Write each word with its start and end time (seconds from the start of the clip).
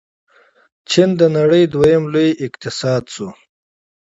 چین 0.89 1.09
د 1.19 1.21
نړۍ 1.37 1.63
دویم 1.73 2.03
لوی 2.13 2.29
اقتصاد 2.45 3.03
شو. 3.13 3.27